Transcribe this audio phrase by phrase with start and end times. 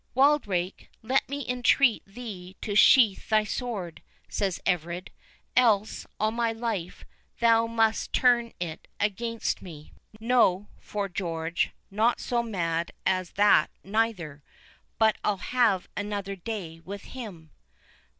[0.15, 5.11] "Wildrake, let me entreat thee to sheathe thy sword," said Everard,
[5.55, 7.05] "else, on my life,
[7.39, 14.41] thou must turn it against me." "No, 'fore George, not so mad as that neither,
[14.97, 17.51] but I'll have another day with him."